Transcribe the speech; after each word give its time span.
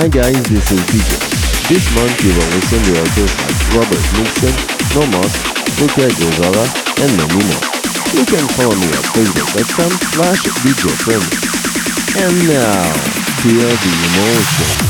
Hi 0.00 0.08
guys, 0.08 0.32
this 0.48 0.72
is 0.72 0.80
DJ. 0.88 1.12
This 1.68 1.84
month 1.94 2.24
you 2.24 2.32
will 2.32 2.48
listen 2.56 2.80
to 2.88 3.00
artists 3.00 3.36
like 3.36 3.76
Robert 3.76 4.04
Nixon, 4.16 4.54
Nomos, 4.96 5.34
Luca 5.76 6.08
Gozala, 6.16 6.64
and 7.04 7.12
many 7.20 7.44
more. 7.44 7.60
You 8.16 8.24
can 8.24 8.48
follow 8.56 8.72
me 8.80 8.88
at 8.96 9.04
facebook.com 9.12 9.92
slash 10.16 10.40
djfriends. 10.64 12.16
And 12.16 12.32
now, 12.48 12.92
feel 13.44 13.68
the 13.68 13.92
emotion. 14.08 14.89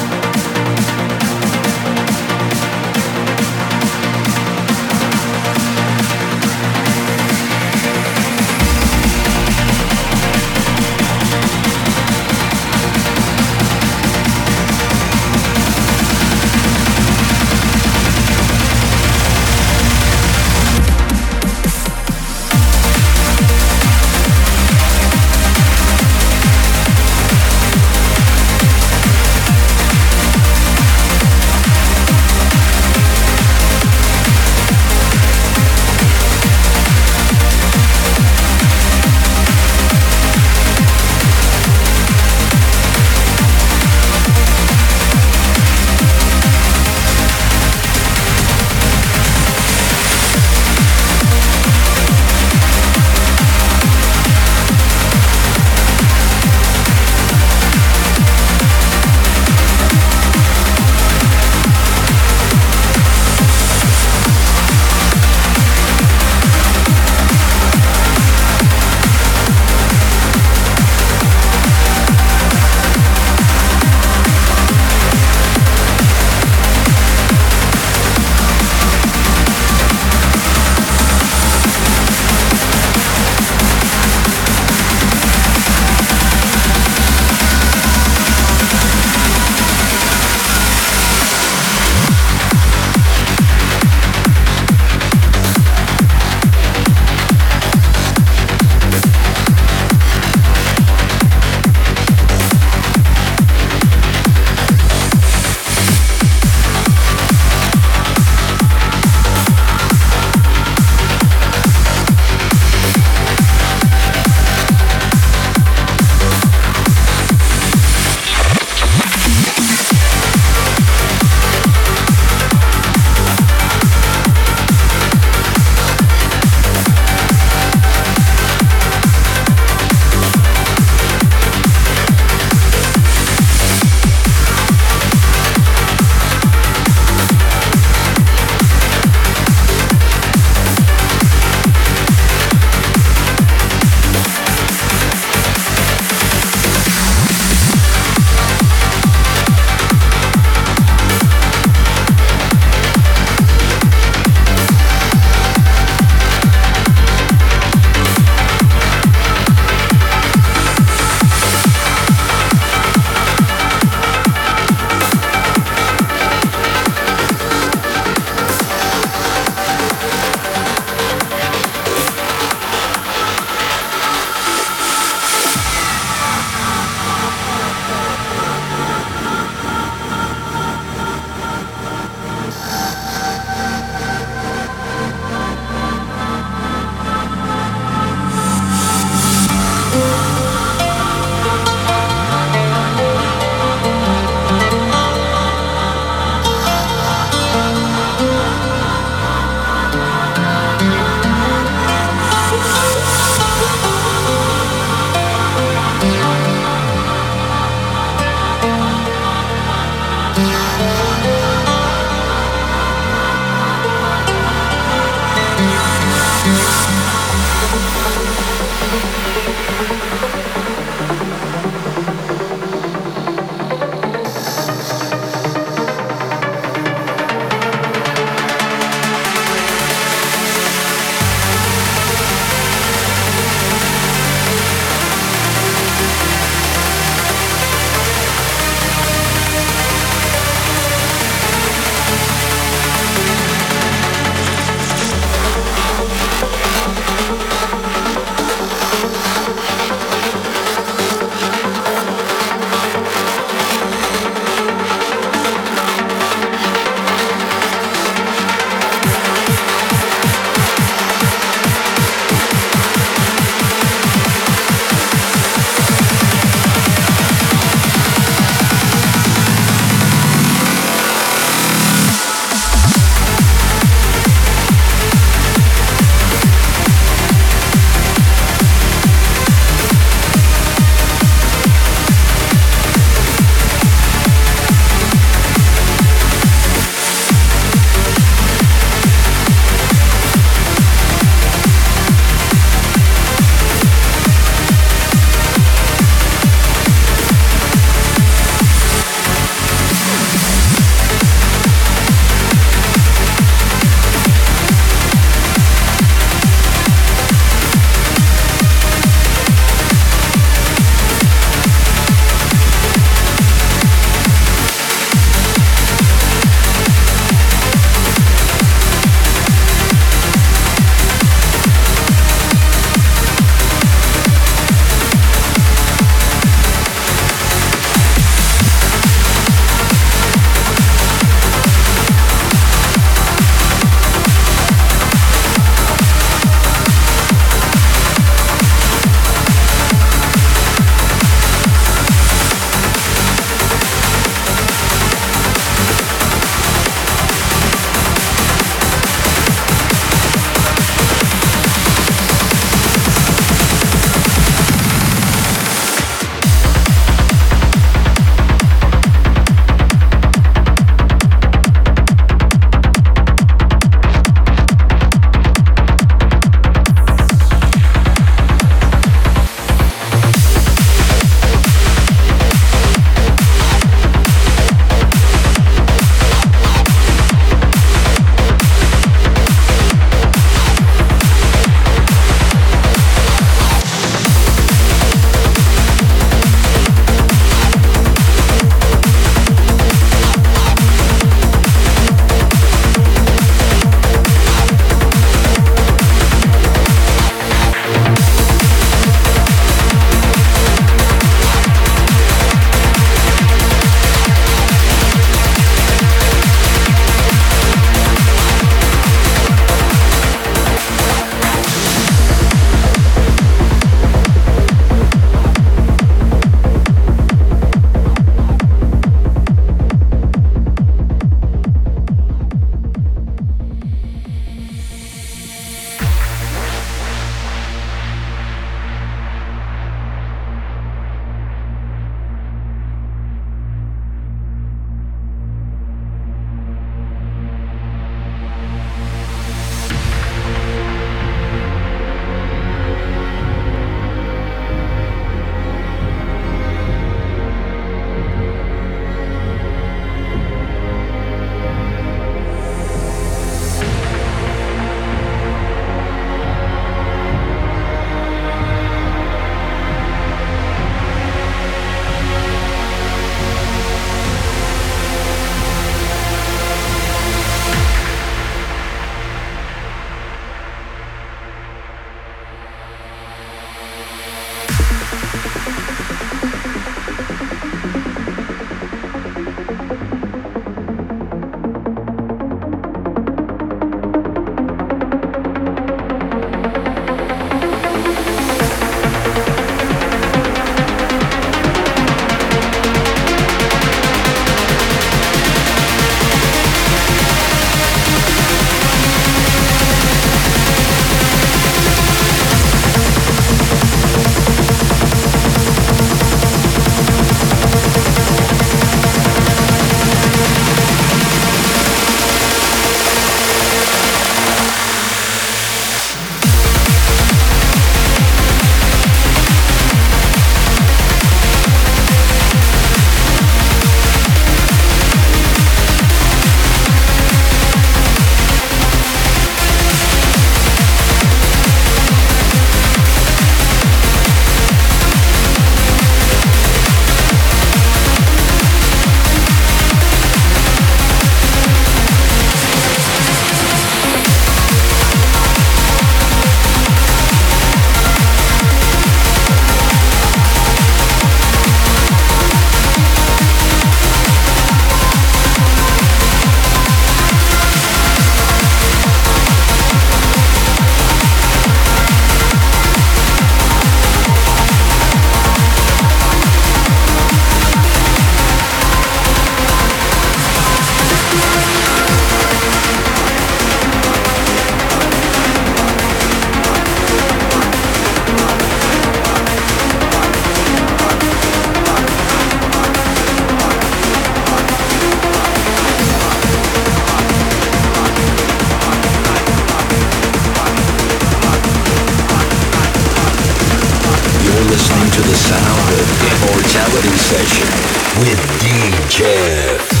DJ. 599.31 600.00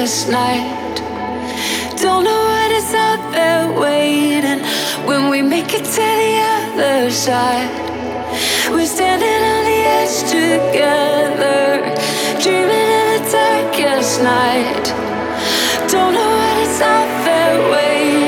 Darkest 0.00 0.30
night. 0.30 0.96
Don't 2.00 2.24
know 2.24 2.42
what 2.52 2.70
is 2.72 2.94
out 2.94 3.32
there 3.32 3.70
waiting 3.78 4.60
when 5.06 5.28
we 5.28 5.42
make 5.42 5.74
it 5.74 5.84
to 5.84 6.06
the 6.22 6.34
other 6.56 7.10
side. 7.10 7.68
We're 8.70 8.86
standing 8.86 9.42
on 9.54 9.62
the 9.70 9.80
edge 9.98 10.16
together, 10.36 11.82
dreaming 12.40 12.88
in 12.98 13.06
the 13.12 13.30
darkest 13.30 14.22
night. 14.22 14.84
Don't 15.92 16.14
know 16.14 16.30
what 16.38 16.56
is 16.66 16.80
out 16.80 17.24
there 17.26 17.70
waiting. 17.70 18.19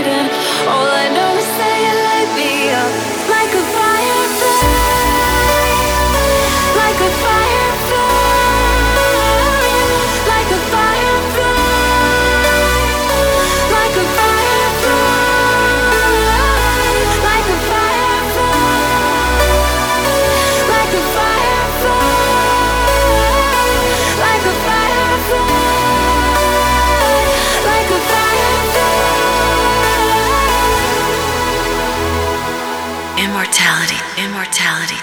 Immortality, 34.43 35.02